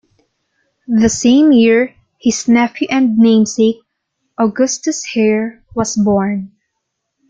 [0.87, 3.81] The same year, his nephew and namesake,
[4.35, 6.53] Augustus Hare, was born.